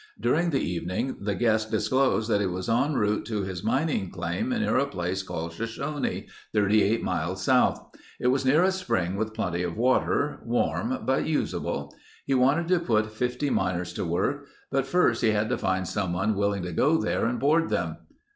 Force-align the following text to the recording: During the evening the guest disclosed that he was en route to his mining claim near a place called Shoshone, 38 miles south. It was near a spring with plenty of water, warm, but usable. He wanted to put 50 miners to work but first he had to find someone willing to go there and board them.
During 0.19 0.49
the 0.49 0.59
evening 0.59 1.17
the 1.21 1.35
guest 1.35 1.69
disclosed 1.69 2.27
that 2.27 2.41
he 2.41 2.47
was 2.47 2.67
en 2.67 2.95
route 2.95 3.23
to 3.25 3.43
his 3.43 3.63
mining 3.63 4.09
claim 4.09 4.49
near 4.49 4.75
a 4.79 4.87
place 4.87 5.21
called 5.21 5.53
Shoshone, 5.53 6.25
38 6.55 7.03
miles 7.03 7.43
south. 7.43 7.79
It 8.19 8.29
was 8.29 8.43
near 8.43 8.63
a 8.63 8.71
spring 8.71 9.15
with 9.15 9.35
plenty 9.35 9.61
of 9.61 9.77
water, 9.77 10.39
warm, 10.43 11.01
but 11.05 11.27
usable. 11.27 11.93
He 12.25 12.33
wanted 12.33 12.67
to 12.69 12.79
put 12.79 13.11
50 13.13 13.51
miners 13.51 13.93
to 13.93 14.03
work 14.03 14.47
but 14.71 14.87
first 14.87 15.21
he 15.21 15.29
had 15.33 15.49
to 15.49 15.57
find 15.59 15.87
someone 15.87 16.33
willing 16.33 16.63
to 16.63 16.71
go 16.71 16.97
there 16.99 17.27
and 17.27 17.39
board 17.39 17.69
them. 17.69 17.97